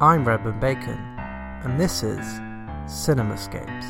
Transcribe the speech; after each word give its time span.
I'm 0.00 0.24
Redmond 0.24 0.60
Bacon, 0.60 0.96
and 1.64 1.80
this 1.80 2.04
is 2.04 2.20
Cinemascapes. 2.86 3.84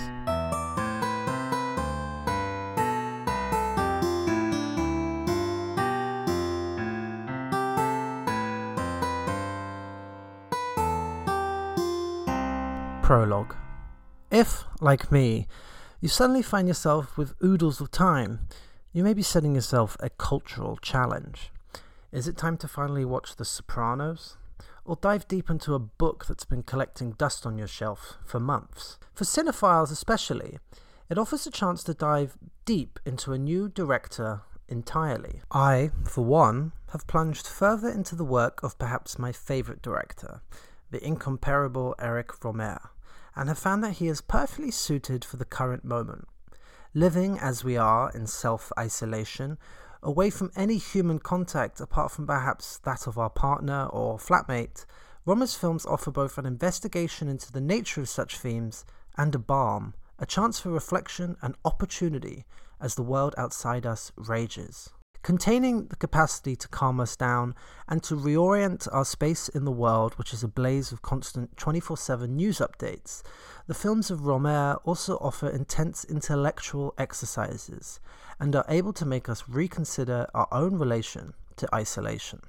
Prologue. 13.02 13.54
If, 14.30 14.64
like 14.80 15.12
me, 15.12 15.46
you 16.00 16.08
suddenly 16.08 16.40
find 16.40 16.66
yourself 16.66 17.18
with 17.18 17.34
oodles 17.44 17.82
of 17.82 17.90
time, 17.90 18.48
you 18.94 19.04
may 19.04 19.12
be 19.12 19.20
setting 19.22 19.54
yourself 19.54 19.98
a 20.00 20.08
cultural 20.08 20.78
challenge. 20.78 21.50
Is 22.12 22.26
it 22.26 22.38
time 22.38 22.56
to 22.56 22.66
finally 22.66 23.04
watch 23.04 23.36
The 23.36 23.44
Sopranos? 23.44 24.38
Or 24.88 24.96
dive 24.96 25.28
deep 25.28 25.50
into 25.50 25.74
a 25.74 25.78
book 25.78 26.24
that's 26.26 26.46
been 26.46 26.62
collecting 26.62 27.12
dust 27.12 27.44
on 27.44 27.58
your 27.58 27.68
shelf 27.68 28.16
for 28.24 28.40
months? 28.40 28.98
For 29.12 29.24
cinephiles 29.24 29.92
especially, 29.92 30.60
it 31.10 31.18
offers 31.18 31.46
a 31.46 31.50
chance 31.50 31.84
to 31.84 31.92
dive 31.92 32.38
deep 32.64 32.98
into 33.04 33.34
a 33.34 33.38
new 33.38 33.68
director 33.68 34.40
entirely. 34.66 35.42
I, 35.52 35.90
for 36.04 36.24
one, 36.24 36.72
have 36.92 37.06
plunged 37.06 37.46
further 37.46 37.90
into 37.90 38.16
the 38.16 38.24
work 38.24 38.62
of 38.62 38.78
perhaps 38.78 39.18
my 39.18 39.30
favourite 39.30 39.82
director, 39.82 40.40
the 40.90 41.06
incomparable 41.06 41.94
Eric 41.98 42.28
Rohmer 42.40 42.80
and 43.36 43.50
have 43.50 43.58
found 43.58 43.84
that 43.84 43.98
he 43.98 44.08
is 44.08 44.22
perfectly 44.22 44.70
suited 44.70 45.22
for 45.22 45.36
the 45.36 45.44
current 45.44 45.84
moment. 45.84 46.26
Living 46.94 47.38
as 47.38 47.62
we 47.62 47.76
are 47.76 48.10
in 48.14 48.26
self 48.26 48.72
isolation, 48.78 49.58
away 50.02 50.30
from 50.30 50.50
any 50.56 50.76
human 50.76 51.18
contact 51.18 51.80
apart 51.80 52.10
from 52.10 52.26
perhaps 52.26 52.78
that 52.84 53.06
of 53.06 53.18
our 53.18 53.30
partner 53.30 53.86
or 53.86 54.18
flatmate, 54.18 54.84
Rohmer's 55.26 55.54
films 55.54 55.86
offer 55.86 56.10
both 56.10 56.38
an 56.38 56.46
investigation 56.46 57.28
into 57.28 57.52
the 57.52 57.60
nature 57.60 58.00
of 58.00 58.08
such 58.08 58.38
themes 58.38 58.84
and 59.16 59.34
a 59.34 59.38
balm, 59.38 59.94
a 60.18 60.26
chance 60.26 60.60
for 60.60 60.70
reflection 60.70 61.36
and 61.42 61.54
opportunity 61.64 62.44
as 62.80 62.94
the 62.94 63.02
world 63.02 63.34
outside 63.36 63.84
us 63.86 64.12
rages 64.16 64.90
containing 65.22 65.86
the 65.86 65.96
capacity 65.96 66.56
to 66.56 66.68
calm 66.68 67.00
us 67.00 67.16
down 67.16 67.54
and 67.88 68.02
to 68.02 68.14
reorient 68.14 68.88
our 68.92 69.04
space 69.04 69.48
in 69.48 69.64
the 69.64 69.72
world, 69.72 70.14
which 70.14 70.32
is 70.32 70.42
a 70.42 70.48
blaze 70.48 70.92
of 70.92 71.02
constant 71.02 71.56
24 71.56 71.96
7 71.96 72.34
news 72.34 72.58
updates. 72.58 73.22
The 73.66 73.74
films 73.74 74.10
of 74.10 74.20
Rohmer 74.20 74.78
also 74.84 75.16
offer 75.16 75.48
intense 75.48 76.04
intellectual 76.04 76.94
exercises 76.98 78.00
and 78.40 78.54
are 78.54 78.64
able 78.68 78.92
to 78.94 79.06
make 79.06 79.28
us 79.28 79.48
reconsider 79.48 80.26
our 80.34 80.48
own 80.52 80.78
relation 80.78 81.34
to 81.56 81.68
isolation. 81.74 82.40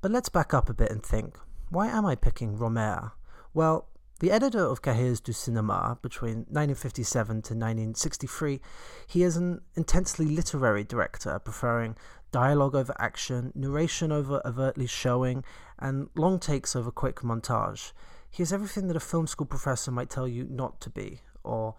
But 0.00 0.10
let's 0.10 0.28
back 0.28 0.54
up 0.54 0.68
a 0.68 0.74
bit 0.74 0.90
and 0.90 1.02
think 1.02 1.38
why 1.68 1.88
am 1.88 2.06
I 2.06 2.14
picking 2.14 2.56
Rohmer? 2.56 3.12
Well, 3.52 3.88
the 4.18 4.30
editor 4.30 4.64
of 4.64 4.80
Cahiers 4.80 5.20
du 5.20 5.32
Cinéma 5.32 6.00
between 6.00 6.46
1957 6.48 7.26
to 7.26 7.54
1963, 7.54 8.60
he 9.06 9.22
is 9.22 9.36
an 9.36 9.60
intensely 9.74 10.24
literary 10.24 10.84
director, 10.84 11.38
preferring 11.38 11.96
dialogue 12.32 12.74
over 12.74 12.94
action, 12.98 13.52
narration 13.54 14.10
over 14.10 14.40
overtly 14.46 14.86
showing, 14.86 15.44
and 15.78 16.08
long 16.14 16.38
takes 16.38 16.74
over 16.74 16.90
quick 16.90 17.16
montage. 17.16 17.92
He 18.30 18.42
is 18.42 18.54
everything 18.54 18.88
that 18.88 18.96
a 18.96 19.00
film 19.00 19.26
school 19.26 19.46
professor 19.46 19.90
might 19.90 20.08
tell 20.08 20.26
you 20.26 20.46
not 20.48 20.80
to 20.80 20.90
be, 20.90 21.20
or 21.44 21.74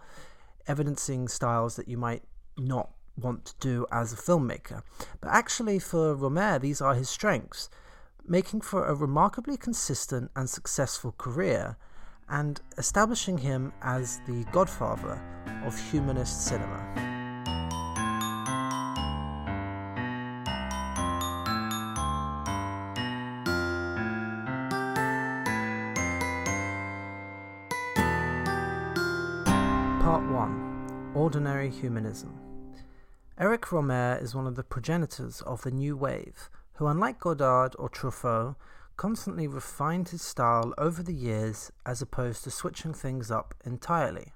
evidencing 0.68 1.28
styles 1.28 1.76
that 1.76 1.88
you 1.88 1.98
might 1.98 2.24
not 2.56 2.92
want 3.20 3.46
to 3.46 3.54
do 3.60 3.88
as 3.92 4.14
a 4.14 4.16
filmmaker. 4.16 4.84
But 5.22 5.32
actually, 5.32 5.80
for 5.80 6.16
Rohmer, 6.16 6.62
these 6.62 6.82
are 6.82 6.94
his 6.94 7.10
strengths, 7.10 7.68
making 8.28 8.62
for 8.62 8.86
a 8.86 8.94
remarkably 8.94 9.58
consistent 9.58 10.30
and 10.36 10.48
successful 10.48 11.16
career 11.18 11.78
and 12.30 12.60
establishing 12.78 13.38
him 13.38 13.72
as 13.82 14.20
the 14.28 14.44
godfather 14.52 15.22
of 15.66 15.78
humanist 15.92 16.46
cinema. 16.46 16.84
Part 30.02 30.24
1 30.32 31.12
Ordinary 31.16 31.70
Humanism 31.70 32.34
Eric 33.40 33.62
Rohmer 33.64 34.22
is 34.22 34.34
one 34.34 34.48
of 34.48 34.56
the 34.56 34.64
progenitors 34.64 35.42
of 35.42 35.62
the 35.62 35.72
New 35.72 35.96
Wave, 35.96 36.50
who, 36.74 36.88
unlike 36.88 37.20
Godard 37.20 37.76
or 37.78 37.90
Truffaut, 37.90 38.56
constantly 38.98 39.48
refined 39.48 40.10
his 40.10 40.22
style 40.22 40.74
over 40.78 41.04
the 41.04 41.14
years 41.14 41.72
as 41.86 42.02
opposed 42.02 42.44
to 42.44 42.52
switching 42.52 42.94
things 42.94 43.32
up 43.32 43.54
entirely. 43.64 44.34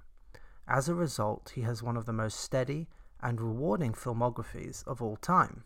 As 0.67 0.87
a 0.87 0.95
result, 0.95 1.51
he 1.55 1.61
has 1.61 1.83
one 1.83 1.97
of 1.97 2.05
the 2.05 2.13
most 2.13 2.39
steady 2.39 2.87
and 3.21 3.41
rewarding 3.41 3.93
filmographies 3.93 4.87
of 4.87 5.01
all 5.01 5.17
time. 5.17 5.63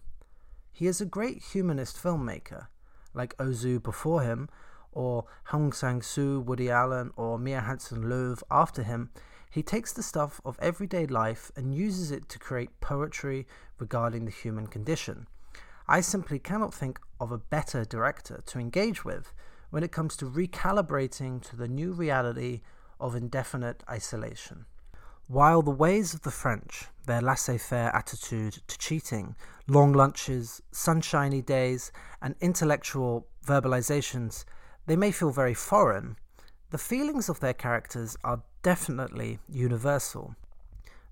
He 0.71 0.87
is 0.87 0.99
a 0.99 1.05
great 1.05 1.43
humanist 1.43 2.01
filmmaker, 2.01 2.67
like 3.13 3.37
Ozu 3.37 3.83
before 3.83 4.23
him, 4.23 4.49
or 4.91 5.25
Hong 5.45 5.71
Sang-soo, 5.71 6.39
Woody 6.39 6.69
Allen, 6.69 7.11
or 7.17 7.37
Mia 7.37 7.61
Hansen-Løve 7.61 8.41
after 8.49 8.81
him. 8.81 9.11
He 9.49 9.61
takes 9.61 9.93
the 9.93 10.03
stuff 10.03 10.41
of 10.43 10.57
everyday 10.61 11.05
life 11.05 11.51
and 11.55 11.75
uses 11.75 12.11
it 12.11 12.27
to 12.29 12.39
create 12.39 12.81
poetry 12.81 13.45
regarding 13.77 14.25
the 14.25 14.31
human 14.31 14.67
condition. 14.67 15.27
I 15.87 16.01
simply 16.01 16.39
cannot 16.39 16.73
think 16.73 16.99
of 17.19 17.31
a 17.31 17.37
better 17.37 17.85
director 17.85 18.41
to 18.47 18.59
engage 18.59 19.05
with 19.05 19.33
when 19.69 19.83
it 19.83 19.91
comes 19.91 20.15
to 20.17 20.25
recalibrating 20.25 21.41
to 21.43 21.55
the 21.55 21.67
new 21.67 21.91
reality 21.91 22.61
of 22.99 23.15
indefinite 23.15 23.83
isolation. 23.89 24.65
While 25.27 25.61
the 25.61 25.71
ways 25.71 26.13
of 26.13 26.21
the 26.21 26.31
French, 26.31 26.85
their 27.05 27.21
laissez 27.21 27.57
faire 27.57 27.95
attitude 27.95 28.59
to 28.67 28.77
cheating, 28.77 29.35
long 29.67 29.91
lunches, 29.91 30.61
sunshiny 30.71 31.41
days, 31.41 31.91
and 32.21 32.35
intellectual 32.41 33.27
verbalizations, 33.45 34.45
they 34.85 34.95
may 34.95 35.11
feel 35.11 35.31
very 35.31 35.53
foreign, 35.53 36.15
the 36.69 36.77
feelings 36.77 37.29
of 37.29 37.39
their 37.39 37.53
characters 37.53 38.17
are 38.23 38.43
definitely 38.61 39.39
universal. 39.49 40.35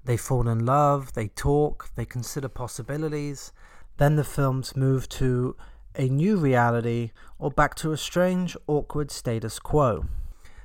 They 0.06 0.18
fall 0.18 0.48
in 0.48 0.66
love, 0.66 1.14
they 1.14 1.30
talk, 1.30 1.90
they 1.96 2.06
consider 2.06 2.50
possibilities, 2.50 3.52
then 3.98 4.16
the 4.16 4.24
films 4.24 4.76
move 4.76 5.08
to 5.10 5.56
a 5.96 6.10
new 6.10 6.38
reality 6.38 7.12
or 7.38 7.52
back 7.52 7.76
to 7.76 7.92
a 7.92 7.98
strange, 7.98 8.58
awkward 8.68 9.12
status 9.12 9.60
quo. 9.60 10.06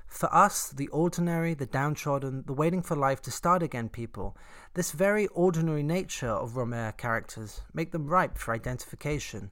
For 0.06 0.34
us, 0.34 0.70
the 0.70 0.88
ordinary, 0.88 1.52
the 1.52 1.66
downtrodden, 1.66 2.44
the 2.46 2.54
waiting 2.54 2.82
for 2.82 2.96
life 2.96 3.20
to 3.22 3.30
start 3.30 3.62
again 3.62 3.90
people, 3.90 4.36
this 4.72 4.92
very 4.92 5.26
ordinary 5.28 5.82
nature 5.82 6.30
of 6.30 6.52
Rohmer 6.52 6.96
characters 6.96 7.60
make 7.74 7.92
them 7.92 8.06
ripe 8.06 8.38
for 8.38 8.54
identification. 8.54 9.50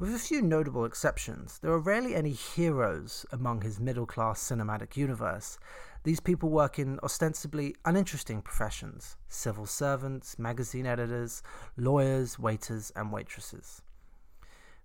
With 0.00 0.12
a 0.12 0.18
few 0.18 0.42
notable 0.42 0.84
exceptions, 0.84 1.60
there 1.60 1.70
are 1.70 1.78
rarely 1.78 2.16
any 2.16 2.32
heroes 2.32 3.24
among 3.30 3.60
his 3.60 3.78
middle 3.78 4.06
class 4.06 4.42
cinematic 4.42 4.96
universe, 4.96 5.58
these 6.04 6.20
people 6.20 6.48
work 6.48 6.78
in 6.78 6.98
ostensibly 7.02 7.76
uninteresting 7.84 8.42
professions 8.42 9.16
civil 9.28 9.66
servants, 9.66 10.38
magazine 10.38 10.86
editors, 10.86 11.42
lawyers, 11.76 12.38
waiters, 12.38 12.92
and 12.96 13.12
waitresses. 13.12 13.82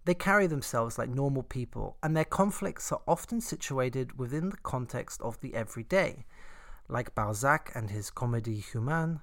They 0.06 0.14
carry 0.14 0.48
themselves 0.48 0.98
like 0.98 1.10
normal 1.10 1.44
people, 1.44 1.98
and 2.02 2.16
their 2.16 2.24
conflicts 2.24 2.92
are 2.92 3.02
often 3.08 3.42
situated 3.42 4.18
within 4.18 4.50
the 4.50 4.58
context 4.58 5.22
of 5.22 5.40
the 5.42 5.54
everyday. 5.54 6.26
Like 6.88 7.16
Balzac 7.16 7.72
and 7.76 7.90
his 7.90 8.10
Comédie 8.10 8.64
Humaine, 8.72 9.22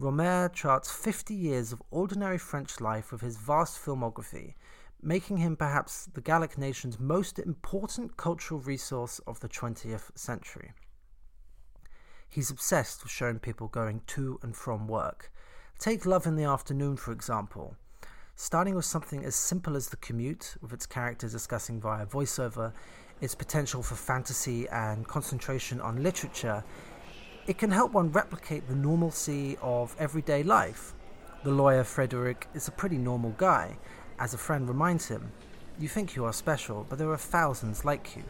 Rohmer 0.00 0.52
charts 0.52 0.90
50 0.90 1.34
years 1.34 1.72
of 1.72 1.82
ordinary 1.90 2.36
French 2.36 2.80
life 2.80 3.10
with 3.10 3.22
his 3.22 3.38
vast 3.38 3.82
filmography, 3.82 4.54
making 5.00 5.38
him 5.38 5.56
perhaps 5.56 6.06
the 6.12 6.20
Gallic 6.20 6.58
nation's 6.58 7.00
most 7.00 7.38
important 7.38 8.16
cultural 8.16 8.60
resource 8.60 9.20
of 9.20 9.40
the 9.40 9.48
20th 9.48 10.10
century. 10.16 10.72
He's 12.38 12.52
obsessed 12.52 13.02
with 13.02 13.10
showing 13.10 13.40
people 13.40 13.66
going 13.66 14.02
to 14.14 14.38
and 14.44 14.54
from 14.54 14.86
work. 14.86 15.32
Take 15.80 16.06
Love 16.06 16.24
in 16.24 16.36
the 16.36 16.44
Afternoon, 16.44 16.96
for 16.96 17.10
example. 17.10 17.74
Starting 18.36 18.76
with 18.76 18.84
something 18.84 19.24
as 19.24 19.34
simple 19.34 19.74
as 19.74 19.88
the 19.88 19.96
commute, 19.96 20.54
with 20.62 20.72
its 20.72 20.86
characters 20.86 21.32
discussing 21.32 21.80
via 21.80 22.06
voiceover 22.06 22.72
its 23.20 23.34
potential 23.34 23.82
for 23.82 23.96
fantasy 23.96 24.68
and 24.68 25.08
concentration 25.08 25.80
on 25.80 26.00
literature, 26.00 26.62
it 27.48 27.58
can 27.58 27.72
help 27.72 27.90
one 27.90 28.12
replicate 28.12 28.68
the 28.68 28.76
normalcy 28.76 29.58
of 29.60 29.96
everyday 29.98 30.44
life. 30.44 30.94
The 31.42 31.50
lawyer 31.50 31.82
Frederick 31.82 32.46
is 32.54 32.68
a 32.68 32.70
pretty 32.70 32.98
normal 32.98 33.34
guy. 33.36 33.76
As 34.20 34.32
a 34.32 34.38
friend 34.38 34.68
reminds 34.68 35.08
him, 35.08 35.32
you 35.76 35.88
think 35.88 36.14
you 36.14 36.24
are 36.24 36.32
special, 36.32 36.86
but 36.88 37.00
there 37.00 37.10
are 37.10 37.18
thousands 37.18 37.84
like 37.84 38.14
you. 38.14 38.22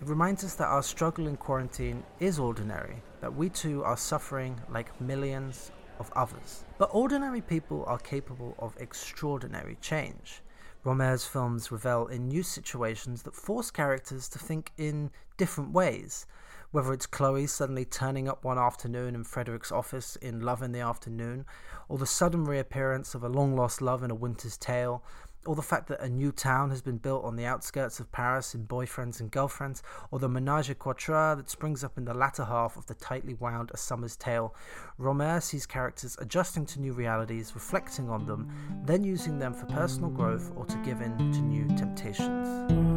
It 0.00 0.08
reminds 0.08 0.44
us 0.44 0.54
that 0.54 0.68
our 0.68 0.82
struggle 0.82 1.26
in 1.26 1.36
quarantine 1.36 2.02
is 2.20 2.38
ordinary, 2.38 3.02
that 3.20 3.34
we 3.34 3.50
too 3.50 3.84
are 3.84 3.98
suffering 3.98 4.58
like 4.70 4.98
millions 4.98 5.72
of 5.98 6.10
others. 6.16 6.64
But 6.78 6.88
ordinary 6.94 7.42
people 7.42 7.84
are 7.86 7.98
capable 7.98 8.54
of 8.58 8.74
extraordinary 8.78 9.76
change. 9.82 10.40
Rohmer's 10.86 11.26
films 11.26 11.70
revel 11.70 12.06
in 12.06 12.28
new 12.28 12.42
situations 12.42 13.22
that 13.24 13.34
force 13.34 13.70
characters 13.70 14.26
to 14.30 14.38
think 14.38 14.72
in 14.78 15.10
different 15.36 15.72
ways. 15.72 16.24
Whether 16.70 16.94
it's 16.94 17.04
Chloe 17.04 17.46
suddenly 17.46 17.84
turning 17.84 18.26
up 18.26 18.42
one 18.42 18.56
afternoon 18.58 19.14
in 19.14 19.24
Frederick's 19.24 19.70
office 19.70 20.16
in 20.16 20.40
Love 20.40 20.62
in 20.62 20.72
the 20.72 20.80
Afternoon, 20.80 21.44
or 21.90 21.98
the 21.98 22.06
sudden 22.06 22.46
reappearance 22.46 23.14
of 23.14 23.22
a 23.22 23.28
long 23.28 23.54
lost 23.54 23.82
love 23.82 24.02
in 24.02 24.10
A 24.10 24.14
Winter's 24.14 24.56
Tale, 24.56 25.02
or 25.46 25.54
the 25.54 25.62
fact 25.62 25.88
that 25.88 26.00
a 26.00 26.08
new 26.08 26.30
town 26.32 26.70
has 26.70 26.82
been 26.82 26.98
built 26.98 27.24
on 27.24 27.36
the 27.36 27.46
outskirts 27.46 27.98
of 27.98 28.12
Paris 28.12 28.54
in 28.54 28.66
Boyfriends 28.66 29.20
and 29.20 29.30
Girlfriends, 29.30 29.82
or 30.10 30.18
the 30.18 30.28
menage 30.28 30.70
a 30.70 30.74
quatre 30.74 31.34
that 31.36 31.48
springs 31.48 31.82
up 31.82 31.96
in 31.96 32.04
the 32.04 32.14
latter 32.14 32.44
half 32.44 32.76
of 32.76 32.86
the 32.86 32.94
tightly 32.94 33.34
wound 33.34 33.70
A 33.72 33.76
Summer's 33.76 34.16
Tale, 34.16 34.54
Rohmer 34.98 35.42
sees 35.42 35.66
characters 35.66 36.16
adjusting 36.20 36.66
to 36.66 36.80
new 36.80 36.92
realities, 36.92 37.52
reflecting 37.54 38.10
on 38.10 38.26
them, 38.26 38.50
then 38.84 39.02
using 39.02 39.38
them 39.38 39.54
for 39.54 39.66
personal 39.66 40.10
growth 40.10 40.52
or 40.56 40.66
to 40.66 40.76
give 40.78 41.00
in 41.00 41.16
to 41.16 41.40
new 41.40 41.66
temptations. 41.76 42.89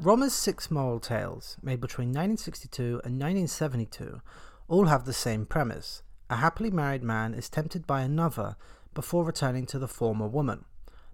Rohmer's 0.00 0.32
six 0.32 0.70
moral 0.70 1.00
tales, 1.00 1.56
made 1.60 1.80
between 1.80 2.10
1962 2.10 3.00
and 3.04 3.20
1972, 3.20 4.20
all 4.68 4.86
have 4.86 5.04
the 5.04 5.12
same 5.12 5.44
premise. 5.44 6.02
A 6.30 6.36
happily 6.36 6.70
married 6.70 7.02
man 7.02 7.34
is 7.34 7.48
tempted 7.48 7.84
by 7.84 8.02
another 8.02 8.56
before 8.94 9.24
returning 9.24 9.66
to 9.66 9.78
the 9.78 9.88
former 9.88 10.28
woman. 10.28 10.64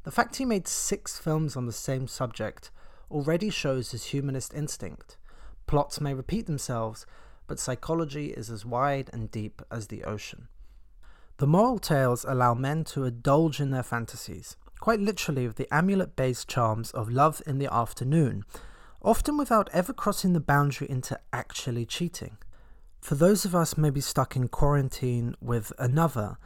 The 0.03 0.11
fact 0.11 0.37
he 0.37 0.45
made 0.45 0.69
six 0.69 1.19
films 1.19 1.57
on 1.57 1.65
the 1.65 1.73
same 1.73 2.07
subject 2.07 2.71
already 3.11 3.49
shows 3.49 3.93
his 3.93 4.07
humanist 4.07 4.53
instinct. 4.53 5.17
Plots 5.67 5.99
may 5.99 6.13
repeat 6.13 6.45
themselves, 6.47 7.07
but 7.47 7.59
psychology 7.59 8.33
is 8.33 8.51
as 8.51 8.67
wide 8.67 9.09
and 9.15 9.31
deep 9.31 9.63
as 9.71 9.87
the 9.87 10.05
ocean. 10.05 10.49
The 11.39 11.47
moral 11.47 11.79
tales 11.79 12.25
allow 12.29 12.53
men 12.53 12.85
to 12.85 13.05
indulge 13.05 13.61
in 13.61 13.71
their 13.71 13.83
fantasies 13.83 14.57
quite 14.85 15.01
literally 15.01 15.47
with 15.47 15.57
the 15.57 15.75
amulet 15.75 16.15
based 16.15 16.47
charms 16.47 16.91
of 16.91 17.09
love 17.09 17.41
in 17.47 17.59
the 17.59 17.73
afternoon, 17.73 18.45
often 19.05 19.37
without 19.37 19.69
ever 19.73 19.93
crossing 19.93 20.33
the 20.33 20.41
boundary 20.41 20.89
into 20.89 21.21
actually 21.33 21.85
cheating. 21.85 22.39
For 23.01 23.15
those 23.15 23.45
of 23.45 23.55
us 23.55 23.77
maybe 23.77 24.01
stuck 24.01 24.35
in 24.35 24.49
quarantine 24.49 25.35
with 25.43 25.73
another, 25.79 26.39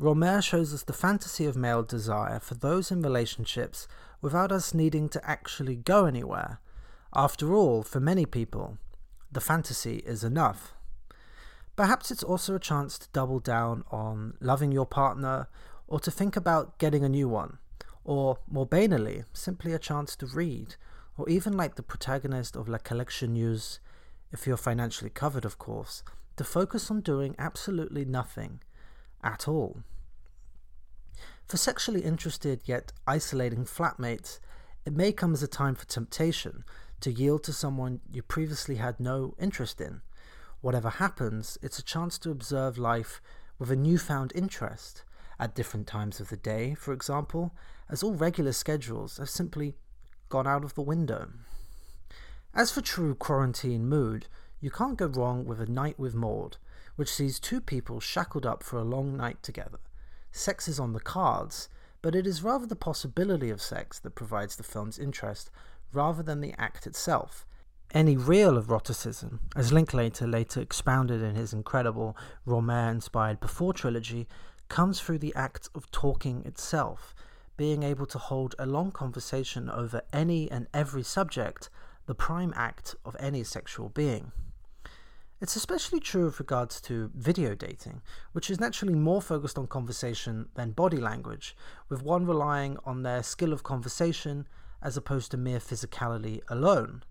Rohmer 0.00 0.42
shows 0.42 0.72
us 0.72 0.84
the 0.84 0.92
fantasy 0.92 1.44
of 1.44 1.56
male 1.56 1.82
desire 1.82 2.38
for 2.38 2.54
those 2.54 2.92
in 2.92 3.02
relationships 3.02 3.88
without 4.22 4.52
us 4.52 4.72
needing 4.72 5.08
to 5.08 5.28
actually 5.28 5.74
go 5.74 6.04
anywhere. 6.06 6.60
After 7.14 7.52
all, 7.52 7.82
for 7.82 7.98
many 7.98 8.26
people, 8.26 8.78
the 9.30 9.40
fantasy 9.40 9.96
is 10.06 10.22
enough. 10.22 10.72
Perhaps 11.74 12.12
it's 12.12 12.22
also 12.22 12.54
a 12.54 12.60
chance 12.60 12.96
to 12.98 13.08
double 13.12 13.40
down 13.40 13.82
on 13.90 14.34
loving 14.40 14.70
your 14.70 14.86
partner 14.86 15.48
or 15.88 15.98
to 15.98 16.10
think 16.10 16.36
about 16.36 16.78
getting 16.78 17.04
a 17.04 17.08
new 17.08 17.28
one 17.28 17.58
or 18.04 18.38
more 18.48 18.66
banally, 18.66 19.24
simply 19.32 19.72
a 19.72 19.78
chance 19.78 20.14
to 20.14 20.26
read, 20.26 20.76
or 21.16 21.28
even 21.28 21.56
like 21.56 21.76
the 21.76 21.82
protagonist 21.82 22.56
of 22.56 22.68
La 22.68 22.78
Collectionneuse, 22.78 23.78
if 24.32 24.46
you're 24.46 24.56
financially 24.56 25.10
covered, 25.10 25.44
of 25.44 25.58
course, 25.58 26.02
to 26.36 26.44
focus 26.44 26.90
on 26.90 27.00
doing 27.00 27.34
absolutely 27.38 28.04
nothing 28.04 28.60
at 29.22 29.46
all. 29.46 29.82
For 31.46 31.56
sexually 31.56 32.00
interested 32.00 32.62
yet 32.64 32.92
isolating 33.06 33.64
flatmates, 33.64 34.40
it 34.84 34.92
may 34.92 35.12
come 35.12 35.32
as 35.32 35.42
a 35.42 35.48
time 35.48 35.74
for 35.74 35.86
temptation 35.86 36.64
to 37.00 37.12
yield 37.12 37.44
to 37.44 37.52
someone 37.52 38.00
you 38.10 38.22
previously 38.22 38.76
had 38.76 38.98
no 38.98 39.34
interest 39.38 39.80
in. 39.80 40.00
Whatever 40.60 40.88
happens, 40.88 41.58
it's 41.62 41.78
a 41.78 41.84
chance 41.84 42.18
to 42.18 42.30
observe 42.30 42.78
life 42.78 43.20
with 43.58 43.70
a 43.70 43.76
newfound 43.76 44.32
interest 44.34 45.04
at 45.38 45.54
different 45.54 45.86
times 45.86 46.20
of 46.20 46.28
the 46.28 46.36
day, 46.36 46.74
for 46.74 46.92
example, 46.92 47.54
as 47.88 48.02
all 48.02 48.14
regular 48.14 48.52
schedules 48.52 49.18
have 49.18 49.28
simply 49.28 49.76
gone 50.34 50.48
out 50.48 50.64
of 50.64 50.74
the 50.74 50.82
window. 50.82 51.28
As 52.52 52.72
for 52.72 52.80
true 52.80 53.14
quarantine 53.14 53.86
mood, 53.86 54.26
you 54.60 54.68
can't 54.68 54.98
go 54.98 55.06
wrong 55.06 55.44
with 55.44 55.60
A 55.60 55.66
Night 55.66 55.96
with 55.96 56.12
Maud, 56.12 56.56
which 56.96 57.08
sees 57.08 57.38
two 57.38 57.60
people 57.60 58.00
shackled 58.00 58.44
up 58.44 58.64
for 58.64 58.76
a 58.76 58.82
long 58.82 59.16
night 59.16 59.44
together. 59.44 59.78
Sex 60.32 60.66
is 60.66 60.80
on 60.80 60.92
the 60.92 60.98
cards, 60.98 61.68
but 62.02 62.16
it 62.16 62.26
is 62.26 62.42
rather 62.42 62.66
the 62.66 62.74
possibility 62.74 63.48
of 63.48 63.62
sex 63.62 64.00
that 64.00 64.16
provides 64.16 64.56
the 64.56 64.64
film's 64.64 64.98
interest 64.98 65.52
rather 65.92 66.24
than 66.24 66.40
the 66.40 66.54
act 66.58 66.84
itself. 66.84 67.46
Any 67.92 68.16
real 68.16 68.58
eroticism, 68.58 69.38
as 69.54 69.72
Linklater 69.72 70.26
later 70.26 70.60
expounded 70.60 71.22
in 71.22 71.36
his 71.36 71.52
incredible 71.52 72.16
Rohmer 72.44 72.90
inspired 72.90 73.38
Before 73.38 73.72
trilogy, 73.72 74.26
comes 74.68 75.00
through 75.00 75.18
the 75.18 75.34
act 75.36 75.68
of 75.76 75.88
talking 75.92 76.42
itself, 76.44 77.14
being 77.56 77.82
able 77.82 78.06
to 78.06 78.18
hold 78.18 78.54
a 78.58 78.66
long 78.66 78.90
conversation 78.90 79.70
over 79.70 80.02
any 80.12 80.50
and 80.50 80.66
every 80.74 81.02
subject, 81.02 81.70
the 82.06 82.14
prime 82.14 82.52
act 82.56 82.94
of 83.04 83.16
any 83.18 83.44
sexual 83.44 83.88
being. 83.88 84.32
It's 85.40 85.56
especially 85.56 86.00
true 86.00 86.26
with 86.26 86.40
regards 86.40 86.80
to 86.82 87.10
video 87.14 87.54
dating, 87.54 88.02
which 88.32 88.48
is 88.48 88.60
naturally 88.60 88.94
more 88.94 89.20
focused 89.20 89.58
on 89.58 89.66
conversation 89.66 90.48
than 90.54 90.70
body 90.70 90.96
language, 90.96 91.56
with 91.88 92.02
one 92.02 92.24
relying 92.24 92.78
on 92.84 93.02
their 93.02 93.22
skill 93.22 93.52
of 93.52 93.62
conversation 93.62 94.46
as 94.82 94.96
opposed 94.96 95.30
to 95.30 95.36
mere 95.36 95.58
physicality 95.58 96.40
alone. 96.48 97.02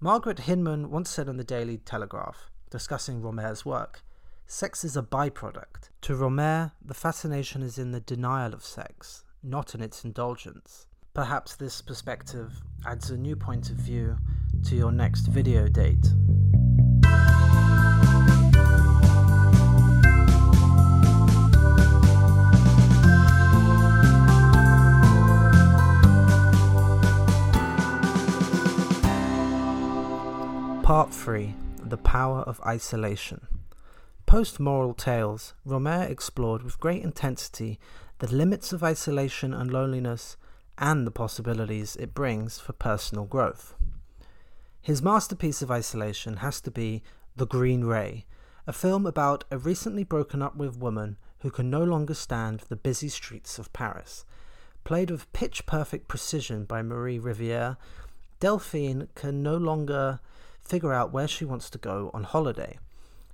Margaret 0.00 0.38
Hinxman 0.38 0.86
once 0.86 1.10
said 1.10 1.28
on 1.28 1.36
the 1.36 1.44
Daily 1.44 1.78
Telegraph, 1.78 2.50
discussing 2.70 3.20
Rohmer's 3.20 3.64
work, 3.64 4.02
Sex 4.46 4.84
is 4.84 4.96
a 4.96 5.02
byproduct. 5.02 5.88
To 6.02 6.12
Rohmer, 6.12 6.72
the 6.84 6.94
fascination 6.94 7.62
is 7.62 7.78
in 7.78 7.92
the 7.92 8.00
denial 8.00 8.52
of 8.52 8.62
sex, 8.62 9.23
not 9.44 9.74
in 9.74 9.82
its 9.82 10.04
indulgence. 10.04 10.86
Perhaps 11.12 11.56
this 11.56 11.82
perspective 11.82 12.62
adds 12.86 13.10
a 13.10 13.16
new 13.16 13.36
point 13.36 13.70
of 13.70 13.76
view 13.76 14.16
to 14.64 14.74
your 14.74 14.90
next 14.90 15.26
video 15.26 15.68
date. 15.68 16.06
Part 30.82 31.14
3 31.14 31.54
The 31.84 31.96
Power 31.96 32.40
of 32.40 32.60
Isolation 32.66 33.46
Post 34.26 34.58
Moral 34.58 34.94
Tales, 34.94 35.54
Rohmer 35.66 36.10
explored 36.10 36.62
with 36.62 36.80
great 36.80 37.02
intensity 37.02 37.78
the 38.18 38.32
limits 38.34 38.72
of 38.72 38.84
isolation 38.84 39.52
and 39.52 39.72
loneliness 39.72 40.36
and 40.78 41.06
the 41.06 41.10
possibilities 41.10 41.96
it 41.96 42.14
brings 42.14 42.58
for 42.58 42.72
personal 42.72 43.24
growth. 43.24 43.74
His 44.80 45.02
masterpiece 45.02 45.62
of 45.62 45.70
isolation 45.70 46.38
has 46.38 46.60
to 46.60 46.70
be 46.70 47.02
The 47.36 47.46
Green 47.46 47.84
Ray, 47.84 48.26
a 48.66 48.72
film 48.72 49.04
about 49.06 49.44
a 49.50 49.58
recently 49.58 50.04
broken 50.04 50.42
up 50.42 50.56
with 50.56 50.78
woman 50.78 51.16
who 51.40 51.50
can 51.50 51.70
no 51.70 51.82
longer 51.82 52.14
stand 52.14 52.60
the 52.60 52.76
busy 52.76 53.08
streets 53.08 53.58
of 53.58 53.72
Paris. 53.72 54.24
Played 54.84 55.10
with 55.10 55.32
pitch 55.32 55.66
perfect 55.66 56.06
precision 56.08 56.64
by 56.64 56.82
Marie 56.82 57.18
Riviere, 57.18 57.76
Delphine 58.40 59.08
can 59.14 59.42
no 59.42 59.56
longer 59.56 60.20
figure 60.60 60.92
out 60.92 61.12
where 61.12 61.28
she 61.28 61.44
wants 61.44 61.68
to 61.70 61.78
go 61.78 62.10
on 62.14 62.24
holiday. 62.24 62.78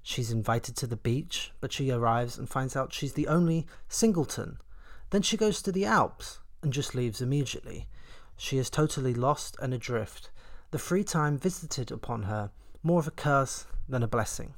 She's 0.02 0.30
invited 0.32 0.76
to 0.76 0.86
the 0.86 0.96
beach, 0.96 1.52
but 1.60 1.72
she 1.72 1.90
arrives 1.90 2.38
and 2.38 2.48
finds 2.48 2.74
out 2.74 2.92
she's 2.92 3.12
the 3.12 3.28
only 3.28 3.66
singleton. 3.88 4.58
Then 5.10 5.22
she 5.22 5.36
goes 5.36 5.60
to 5.62 5.72
the 5.72 5.84
Alps 5.84 6.38
and 6.62 6.72
just 6.72 6.94
leaves 6.94 7.20
immediately. 7.20 7.88
She 8.36 8.58
is 8.58 8.70
totally 8.70 9.12
lost 9.12 9.56
and 9.60 9.74
adrift. 9.74 10.30
The 10.70 10.78
free 10.78 11.04
time 11.04 11.36
visited 11.36 11.90
upon 11.90 12.24
her 12.24 12.50
more 12.82 13.00
of 13.00 13.08
a 13.08 13.12
curse 13.12 13.66
than 13.88 14.02
a 14.02 14.08
blessing. 14.08 14.54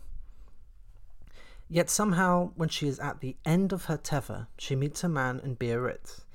Yet 1.68 1.88
somehow, 1.88 2.52
when 2.54 2.68
she 2.68 2.86
is 2.86 3.00
at 3.00 3.20
the 3.20 3.36
end 3.46 3.72
of 3.72 3.86
her 3.86 3.96
tether, 3.96 4.46
she 4.58 4.76
meets 4.76 5.02
a 5.02 5.08
man 5.08 5.40
in 5.42 5.54
Biarritz. 5.54 6.26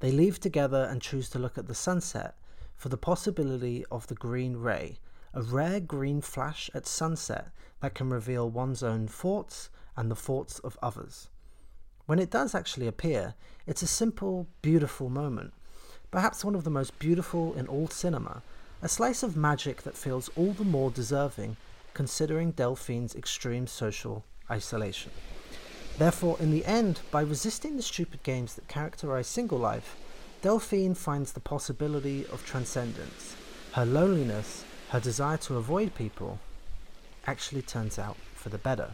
They 0.00 0.10
leave 0.10 0.40
together 0.40 0.88
and 0.90 1.02
choose 1.02 1.28
to 1.30 1.38
look 1.38 1.58
at 1.58 1.68
the 1.68 1.74
sunset 1.74 2.34
for 2.76 2.88
the 2.88 2.96
possibility 2.96 3.84
of 3.90 4.06
the 4.06 4.14
green 4.14 4.56
ray, 4.56 4.98
a 5.34 5.42
rare 5.42 5.80
green 5.80 6.22
flash 6.22 6.70
at 6.74 6.86
sunset 6.86 7.50
that 7.80 7.94
can 7.94 8.08
reveal 8.08 8.48
one's 8.48 8.82
own 8.82 9.06
thoughts 9.06 9.68
and 9.96 10.10
the 10.10 10.16
thoughts 10.16 10.58
of 10.60 10.78
others. 10.82 11.28
When 12.06 12.20
it 12.20 12.30
does 12.30 12.54
actually 12.54 12.86
appear, 12.86 13.34
it's 13.66 13.82
a 13.82 13.86
simple, 13.88 14.46
beautiful 14.62 15.10
moment, 15.10 15.52
perhaps 16.12 16.44
one 16.44 16.54
of 16.54 16.62
the 16.62 16.70
most 16.70 16.96
beautiful 17.00 17.52
in 17.54 17.66
all 17.66 17.88
cinema, 17.88 18.42
a 18.80 18.88
slice 18.88 19.24
of 19.24 19.36
magic 19.36 19.82
that 19.82 19.96
feels 19.96 20.30
all 20.36 20.52
the 20.52 20.64
more 20.64 20.92
deserving 20.92 21.56
considering 21.94 22.52
Delphine's 22.52 23.16
extreme 23.16 23.66
social 23.66 24.22
isolation. 24.48 25.10
Therefore, 25.98 26.36
in 26.38 26.52
the 26.52 26.64
end, 26.64 27.00
by 27.10 27.22
resisting 27.22 27.76
the 27.76 27.82
stupid 27.82 28.22
games 28.22 28.54
that 28.54 28.68
characterize 28.68 29.26
single 29.26 29.58
life, 29.58 29.96
Delphine 30.42 30.94
finds 30.94 31.32
the 31.32 31.40
possibility 31.40 32.24
of 32.26 32.44
transcendence. 32.46 33.34
Her 33.72 33.84
loneliness, 33.84 34.64
her 34.90 35.00
desire 35.00 35.38
to 35.38 35.56
avoid 35.56 35.94
people, 35.94 36.38
actually 37.26 37.62
turns 37.62 37.98
out 37.98 38.16
for 38.34 38.50
the 38.50 38.58
better. 38.58 38.90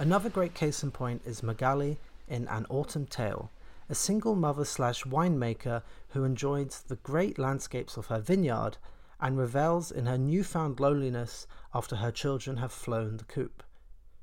Another 0.00 0.30
great 0.30 0.54
case 0.54 0.84
in 0.84 0.92
point 0.92 1.22
is 1.26 1.42
Magali 1.42 1.98
in 2.28 2.46
An 2.46 2.66
Autumn 2.70 3.04
Tale, 3.04 3.50
a 3.90 3.96
single 3.96 4.36
mother 4.36 4.64
slash 4.64 5.02
winemaker 5.02 5.82
who 6.10 6.22
enjoys 6.22 6.84
the 6.86 6.94
great 6.94 7.36
landscapes 7.36 7.96
of 7.96 8.06
her 8.06 8.20
vineyard 8.20 8.76
and 9.20 9.36
revels 9.36 9.90
in 9.90 10.06
her 10.06 10.16
newfound 10.16 10.78
loneliness 10.78 11.48
after 11.74 11.96
her 11.96 12.12
children 12.12 12.58
have 12.58 12.70
flown 12.70 13.16
the 13.16 13.24
coop. 13.24 13.64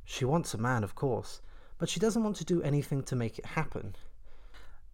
She 0.06 0.24
wants 0.24 0.54
a 0.54 0.58
man, 0.58 0.82
of 0.82 0.96
course, 0.96 1.42
but 1.78 1.90
she 1.90 2.00
doesn't 2.00 2.24
want 2.24 2.38
to 2.38 2.46
do 2.46 2.62
anything 2.62 3.04
to 3.04 3.16
make 3.18 3.38
it 3.38 3.46
happen. 3.46 3.98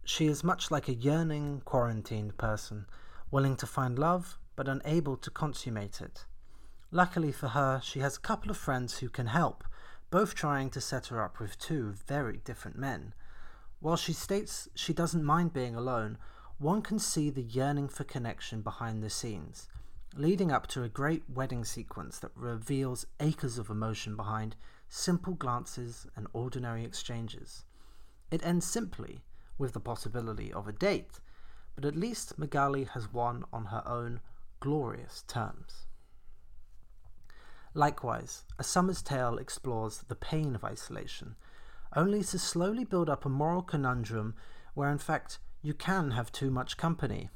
She 0.04 0.26
is 0.26 0.44
much 0.44 0.72
like 0.72 0.88
a 0.88 0.96
yearning, 0.96 1.62
quarantined 1.64 2.40
person, 2.40 2.88
willing 3.30 3.56
to 3.58 3.68
find 3.68 4.00
love 4.00 4.40
but 4.56 4.68
unable 4.68 5.16
to 5.18 5.30
consummate 5.30 6.02
it. 6.02 6.26
Luckily 6.90 7.32
for 7.32 7.50
her, 7.50 7.80
she 7.84 8.00
has 8.00 8.18
a 8.18 8.22
couple 8.22 8.50
of 8.50 8.58
friends 8.58 8.98
who 8.98 9.10
can 9.10 9.28
help, 9.28 9.64
both 10.12 10.36
trying 10.36 10.70
to 10.70 10.82
set 10.82 11.08
her 11.08 11.24
up 11.24 11.39
with 11.39 11.58
two 11.58 11.94
very 12.06 12.38
different 12.44 12.77
men. 12.77 13.13
While 13.80 13.96
she 13.96 14.13
states 14.13 14.70
she 14.75 14.94
doesn't 14.94 15.24
mind 15.24 15.53
being 15.53 15.74
alone, 15.74 16.18
one 16.60 16.84
can 16.84 17.00
see 17.00 17.32
the 17.32 17.41
yearning 17.41 17.88
for 17.88 18.03
connection 18.03 18.62
behind 18.62 19.01
the 19.01 19.10
scenes, 19.10 19.68
leading 20.15 20.51
up 20.51 20.68
to 20.68 20.84
a 20.84 20.89
great 20.89 21.24
wedding 21.27 21.65
sequence 21.65 22.20
that 22.20 22.36
reveals 22.36 23.08
acres 23.20 23.58
of 23.58 23.70
emotion 23.70 24.15
behind 24.15 24.56
simple 24.89 25.34
glances 25.34 26.06
and 26.15 26.27
ordinary 26.34 26.84
exchanges. 26.84 27.63
It 28.30 28.46
ends 28.46 28.68
simply, 28.68 29.24
with 29.58 29.74
the 29.74 29.80
possibility 29.80 30.51
of 30.51 30.68
a 30.68 30.74
date, 30.74 31.20
but 31.74 31.86
at 31.86 31.96
least 31.96 32.38
Magali 32.38 32.84
has 32.84 33.12
won 33.12 33.46
on 33.53 33.65
her 33.65 33.82
own 33.88 34.20
glorious 34.60 35.24
terms. 35.27 35.88
Likewise, 37.74 38.44
A 38.60 38.63
Summer's 38.63 39.01
Tale 39.01 39.38
explores 39.38 40.00
the 40.00 40.16
pain 40.16 40.56
of 40.56 40.63
isolation 40.63 41.36
only 41.96 42.24
to 42.24 42.40
slowly 42.40 42.84
build 42.84 43.10
up 43.10 43.25
a 43.25 43.30
moral 43.30 43.62
conundrum 43.62 44.34
where, 44.74 44.90
in 44.90 44.98
fact, 44.98 45.40
you 45.62 45.74
can 45.74 46.12
have 46.12 46.32
too 46.32 46.50
much 46.50 46.78
company. 46.78 47.30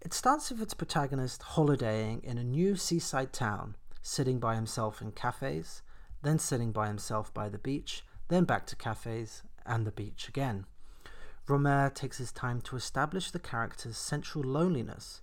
It 0.00 0.12
starts 0.12 0.50
with 0.50 0.60
its 0.60 0.74
protagonist 0.74 1.42
holidaying 1.42 2.22
in 2.22 2.38
a 2.38 2.44
new 2.44 2.76
seaside 2.76 3.32
town, 3.32 3.76
sitting 4.02 4.38
by 4.38 4.54
himself 4.54 5.00
in 5.00 5.12
cafes, 5.12 5.82
then 6.22 6.38
sitting 6.38 6.72
by 6.72 6.88
himself 6.88 7.32
by 7.32 7.48
the 7.48 7.58
beach, 7.58 8.04
then 8.28 8.44
back 8.44 8.66
to 8.66 8.76
cafes 8.76 9.42
and 9.64 9.86
the 9.86 9.92
beach 9.92 10.28
again. 10.28 10.66
Rohmer 11.46 11.94
takes 11.94 12.18
his 12.18 12.32
time 12.32 12.60
to 12.62 12.76
establish 12.76 13.30
the 13.30 13.38
character's 13.38 13.96
central 13.96 14.44
loneliness, 14.44 15.20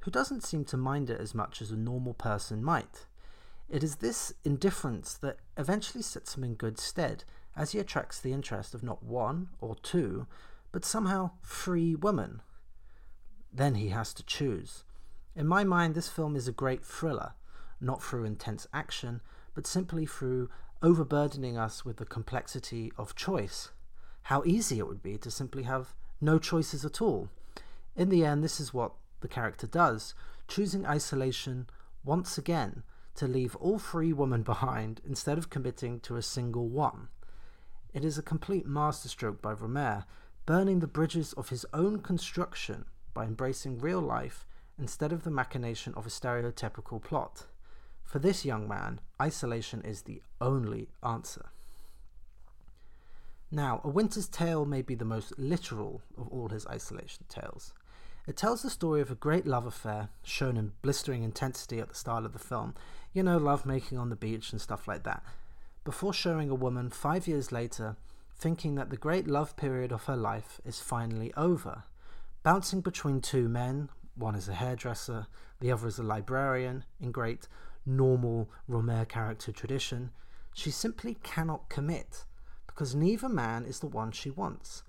who 0.00 0.10
doesn't 0.10 0.44
seem 0.44 0.64
to 0.64 0.76
mind 0.76 1.10
it 1.10 1.20
as 1.20 1.34
much 1.34 1.60
as 1.60 1.70
a 1.70 1.76
normal 1.76 2.14
person 2.14 2.64
might. 2.64 3.05
It 3.68 3.82
is 3.82 3.96
this 3.96 4.32
indifference 4.44 5.14
that 5.14 5.38
eventually 5.56 6.02
sets 6.02 6.36
him 6.36 6.44
in 6.44 6.54
good 6.54 6.78
stead 6.78 7.24
as 7.56 7.72
he 7.72 7.78
attracts 7.78 8.20
the 8.20 8.32
interest 8.32 8.74
of 8.74 8.82
not 8.82 9.02
one 9.02 9.48
or 9.60 9.74
two, 9.74 10.26
but 10.70 10.84
somehow 10.84 11.32
three 11.42 11.94
women. 11.94 12.42
Then 13.52 13.74
he 13.74 13.88
has 13.88 14.14
to 14.14 14.22
choose. 14.24 14.84
In 15.34 15.46
my 15.46 15.64
mind, 15.64 15.94
this 15.94 16.08
film 16.08 16.36
is 16.36 16.46
a 16.46 16.52
great 16.52 16.84
thriller, 16.84 17.32
not 17.80 18.02
through 18.02 18.24
intense 18.24 18.66
action, 18.72 19.20
but 19.54 19.66
simply 19.66 20.06
through 20.06 20.48
overburdening 20.82 21.56
us 21.56 21.84
with 21.84 21.96
the 21.96 22.04
complexity 22.04 22.92
of 22.96 23.16
choice. 23.16 23.70
How 24.22 24.44
easy 24.44 24.78
it 24.78 24.86
would 24.86 25.02
be 25.02 25.18
to 25.18 25.30
simply 25.30 25.64
have 25.64 25.94
no 26.20 26.38
choices 26.38 26.84
at 26.84 27.02
all. 27.02 27.30
In 27.96 28.10
the 28.10 28.24
end, 28.24 28.44
this 28.44 28.60
is 28.60 28.74
what 28.74 28.92
the 29.20 29.28
character 29.28 29.66
does, 29.66 30.14
choosing 30.46 30.86
isolation 30.86 31.68
once 32.04 32.38
again 32.38 32.82
to 33.16 33.26
leave 33.26 33.56
all 33.56 33.78
three 33.78 34.12
women 34.12 34.42
behind 34.42 35.00
instead 35.06 35.38
of 35.38 35.50
committing 35.50 36.00
to 36.00 36.16
a 36.16 36.22
single 36.22 36.68
one. 36.68 37.08
It 37.92 38.04
is 38.04 38.18
a 38.18 38.22
complete 38.22 38.66
masterstroke 38.66 39.40
by 39.40 39.54
Rohmer, 39.54 40.04
burning 40.44 40.80
the 40.80 40.86
bridges 40.86 41.32
of 41.32 41.48
his 41.48 41.66
own 41.72 42.00
construction 42.00 42.84
by 43.14 43.24
embracing 43.24 43.78
real 43.78 44.00
life 44.00 44.46
instead 44.78 45.12
of 45.12 45.24
the 45.24 45.30
machination 45.30 45.94
of 45.94 46.06
a 46.06 46.10
stereotypical 46.10 47.02
plot. 47.02 47.46
For 48.04 48.18
this 48.18 48.44
young 48.44 48.68
man, 48.68 49.00
isolation 49.20 49.82
is 49.82 50.02
the 50.02 50.22
only 50.40 50.90
answer. 51.02 51.46
Now, 53.50 53.80
A 53.84 53.88
Winter's 53.88 54.28
Tale 54.28 54.64
may 54.64 54.82
be 54.82 54.94
the 54.94 55.04
most 55.04 55.38
literal 55.38 56.02
of 56.18 56.28
all 56.28 56.48
his 56.48 56.66
isolation 56.66 57.24
tales. 57.28 57.72
It 58.26 58.36
tells 58.36 58.62
the 58.62 58.70
story 58.70 59.00
of 59.00 59.10
a 59.10 59.14
great 59.14 59.46
love 59.46 59.66
affair, 59.66 60.08
shown 60.24 60.56
in 60.56 60.72
blistering 60.82 61.22
intensity 61.22 61.78
at 61.78 61.88
the 61.88 61.94
start 61.94 62.24
of 62.24 62.32
the 62.32 62.40
film, 62.40 62.74
you 63.12 63.22
know, 63.22 63.38
love 63.38 63.64
making 63.64 63.98
on 63.98 64.10
the 64.10 64.16
beach 64.16 64.50
and 64.50 64.60
stuff 64.60 64.88
like 64.88 65.04
that, 65.04 65.22
before 65.84 66.12
showing 66.12 66.50
a 66.50 66.54
woman 66.54 66.90
five 66.90 67.28
years 67.28 67.52
later 67.52 67.96
thinking 68.36 68.74
that 68.74 68.90
the 68.90 68.96
great 68.96 69.28
love 69.28 69.56
period 69.56 69.92
of 69.92 70.04
her 70.04 70.16
life 70.16 70.60
is 70.64 70.80
finally 70.80 71.32
over, 71.36 71.84
bouncing 72.42 72.80
between 72.80 73.20
two 73.20 73.48
men, 73.48 73.88
one 74.16 74.34
is 74.34 74.48
a 74.48 74.54
hairdresser, 74.54 75.28
the 75.60 75.70
other 75.70 75.86
is 75.86 75.98
a 75.98 76.02
librarian, 76.02 76.84
in 77.00 77.12
great 77.12 77.46
normal 77.86 78.50
Rohmer 78.68 79.08
character 79.08 79.52
tradition, 79.52 80.10
she 80.52 80.72
simply 80.72 81.16
cannot 81.22 81.68
commit, 81.68 82.24
because 82.66 82.94
neither 82.94 83.28
man 83.28 83.64
is 83.64 83.78
the 83.78 83.86
one 83.86 84.10
she 84.10 84.30
wants. 84.30 84.82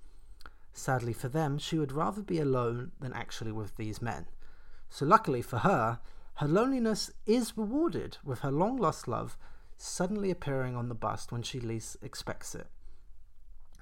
Sadly 0.72 1.12
for 1.12 1.28
them, 1.28 1.58
she 1.58 1.78
would 1.78 1.92
rather 1.92 2.22
be 2.22 2.38
alone 2.38 2.92
than 3.00 3.12
actually 3.12 3.52
with 3.52 3.76
these 3.76 4.00
men. 4.00 4.26
So 4.90 5.04
luckily 5.04 5.42
for 5.42 5.58
her, 5.58 6.00
her 6.34 6.48
loneliness 6.48 7.10
is 7.26 7.56
rewarded 7.56 8.18
with 8.24 8.40
her 8.40 8.52
long 8.52 8.76
lost 8.76 9.08
love 9.08 9.36
suddenly 9.76 10.30
appearing 10.30 10.76
on 10.76 10.88
the 10.88 10.94
bust 10.94 11.32
when 11.32 11.42
she 11.42 11.60
least 11.60 11.96
expects 12.02 12.54
it. 12.54 12.66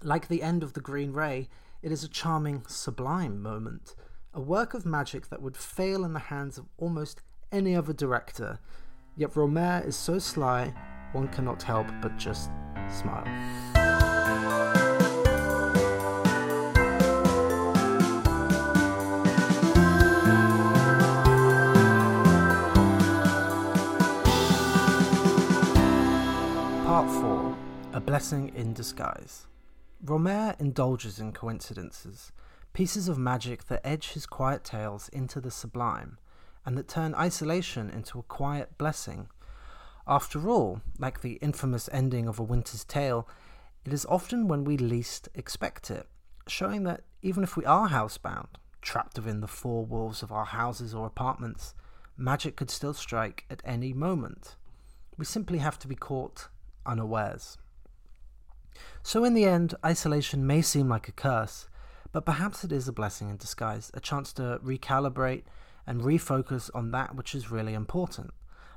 Like 0.02 0.28
the 0.28 0.42
end 0.42 0.62
of 0.62 0.74
The 0.74 0.80
Green 0.80 1.12
Ray, 1.12 1.48
it 1.82 1.90
is 1.92 2.04
a 2.04 2.08
charming, 2.08 2.64
sublime 2.66 3.40
moment, 3.40 3.94
a 4.34 4.40
work 4.40 4.74
of 4.74 4.84
magic 4.84 5.28
that 5.28 5.40
would 5.40 5.56
fail 5.56 6.04
in 6.04 6.12
the 6.12 6.18
hands 6.18 6.58
of 6.58 6.66
almost 6.76 7.22
any 7.50 7.74
other 7.74 7.92
director. 7.92 8.58
Yet 9.16 9.32
Rohmer 9.32 9.86
is 9.86 9.96
so 9.96 10.18
sly, 10.18 10.74
one 11.12 11.28
cannot 11.28 11.62
help 11.62 11.86
but 12.02 12.16
just 12.18 12.50
smile. 12.90 13.75
Blessing 28.16 28.50
in 28.56 28.72
Disguise. 28.72 29.46
Rohmer 30.02 30.58
indulges 30.58 31.18
in 31.18 31.34
coincidences, 31.34 32.32
pieces 32.72 33.08
of 33.08 33.18
magic 33.18 33.64
that 33.66 33.86
edge 33.86 34.12
his 34.12 34.24
quiet 34.24 34.64
tales 34.64 35.10
into 35.10 35.38
the 35.38 35.50
sublime, 35.50 36.16
and 36.64 36.78
that 36.78 36.88
turn 36.88 37.14
isolation 37.14 37.90
into 37.90 38.18
a 38.18 38.22
quiet 38.22 38.78
blessing. 38.78 39.28
After 40.08 40.48
all, 40.48 40.80
like 40.98 41.20
the 41.20 41.34
infamous 41.42 41.90
ending 41.92 42.26
of 42.26 42.38
A 42.38 42.42
Winter's 42.42 42.84
Tale, 42.84 43.28
it 43.84 43.92
is 43.92 44.06
often 44.06 44.48
when 44.48 44.64
we 44.64 44.78
least 44.78 45.28
expect 45.34 45.90
it, 45.90 46.06
showing 46.48 46.84
that 46.84 47.02
even 47.20 47.42
if 47.42 47.54
we 47.54 47.66
are 47.66 47.90
housebound, 47.90 48.48
trapped 48.80 49.16
within 49.16 49.40
the 49.40 49.46
four 49.46 49.84
walls 49.84 50.22
of 50.22 50.32
our 50.32 50.46
houses 50.46 50.94
or 50.94 51.04
apartments, 51.06 51.74
magic 52.16 52.56
could 52.56 52.70
still 52.70 52.94
strike 52.94 53.44
at 53.50 53.60
any 53.62 53.92
moment. 53.92 54.56
We 55.18 55.26
simply 55.26 55.58
have 55.58 55.78
to 55.80 55.86
be 55.86 55.94
caught 55.96 56.48
unawares. 56.86 57.58
So, 59.02 59.24
in 59.24 59.34
the 59.34 59.44
end, 59.44 59.74
isolation 59.84 60.46
may 60.46 60.62
seem 60.62 60.88
like 60.88 61.08
a 61.08 61.12
curse, 61.12 61.68
but 62.12 62.24
perhaps 62.24 62.64
it 62.64 62.72
is 62.72 62.88
a 62.88 62.92
blessing 62.92 63.28
in 63.30 63.36
disguise, 63.36 63.90
a 63.94 64.00
chance 64.00 64.32
to 64.34 64.60
recalibrate 64.64 65.44
and 65.86 66.00
refocus 66.00 66.70
on 66.74 66.90
that 66.90 67.14
which 67.14 67.34
is 67.34 67.50
really 67.50 67.74
important. 67.74 68.30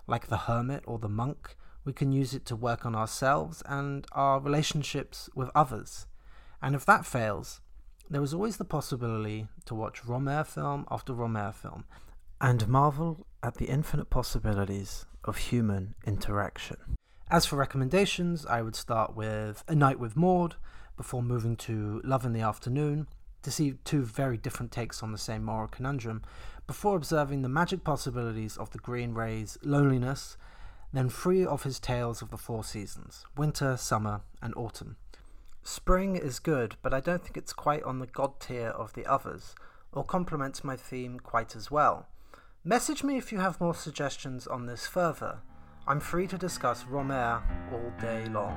Like 0.07 0.27
the 0.27 0.37
hermit 0.37 0.83
or 0.85 0.99
the 0.99 1.09
monk, 1.09 1.55
we 1.85 1.93
can 1.93 2.11
use 2.11 2.33
it 2.33 2.45
to 2.45 2.55
work 2.55 2.85
on 2.85 2.95
ourselves 2.95 3.63
and 3.65 4.05
our 4.11 4.39
relationships 4.39 5.29
with 5.35 5.49
others. 5.55 6.05
And 6.61 6.75
if 6.75 6.85
that 6.85 7.05
fails, 7.05 7.61
there 8.09 8.23
is 8.23 8.33
always 8.33 8.57
the 8.57 8.65
possibility 8.65 9.47
to 9.65 9.75
watch 9.75 10.03
Rohmer 10.03 10.45
film 10.45 10.85
after 10.91 11.13
Rohmer 11.13 11.53
film 11.53 11.85
and 12.41 12.67
marvel 12.67 13.25
at 13.43 13.55
the 13.55 13.65
infinite 13.65 14.09
possibilities 14.09 15.05
of 15.23 15.37
human 15.37 15.95
interaction. 16.05 16.77
As 17.31 17.45
for 17.45 17.57
recommendations, 17.57 18.43
I 18.47 18.63
would 18.63 18.75
start 18.75 19.15
with 19.15 19.63
A 19.67 19.75
Night 19.75 19.99
with 19.99 20.17
Maud 20.17 20.55
before 20.97 21.21
moving 21.21 21.55
to 21.57 22.01
Love 22.03 22.25
in 22.25 22.33
the 22.33 22.41
Afternoon 22.41 23.07
to 23.43 23.51
see 23.51 23.75
two 23.85 24.01
very 24.01 24.35
different 24.35 24.71
takes 24.71 25.03
on 25.03 25.11
the 25.11 25.17
same 25.19 25.43
moral 25.43 25.67
conundrum 25.67 26.23
before 26.65 26.95
observing 26.95 27.43
the 27.43 27.47
magic 27.47 27.83
possibilities 27.83 28.57
of 28.57 28.71
the 28.71 28.79
Green 28.79 29.13
Ray's 29.13 29.59
loneliness, 29.61 30.37
then 30.91 31.07
three 31.07 31.45
of 31.45 31.61
his 31.61 31.79
tales 31.79 32.23
of 32.23 32.31
the 32.31 32.37
four 32.37 32.63
seasons 32.63 33.25
winter, 33.37 33.77
summer, 33.77 34.21
and 34.41 34.55
autumn. 34.55 34.95
Spring 35.61 36.15
is 36.15 36.39
good, 36.39 36.77
but 36.81 36.95
I 36.95 36.99
don't 36.99 37.21
think 37.21 37.37
it's 37.37 37.53
quite 37.53 37.83
on 37.83 37.99
the 37.99 38.07
god 38.07 38.39
tier 38.39 38.69
of 38.69 38.93
the 38.93 39.05
others, 39.05 39.53
or 39.91 40.03
complements 40.03 40.63
my 40.63 40.75
theme 40.75 41.19
quite 41.19 41.55
as 41.55 41.69
well. 41.69 42.07
Message 42.63 43.03
me 43.03 43.17
if 43.17 43.31
you 43.31 43.37
have 43.37 43.61
more 43.61 43.75
suggestions 43.75 44.47
on 44.47 44.65
this 44.65 44.87
further. 44.87 45.41
I'm 45.89 45.99
free 45.99 46.27
to 46.27 46.37
discuss 46.37 46.83
Rohmer 46.83 47.41
all 47.73 47.91
day 47.99 48.23
long. 48.25 48.53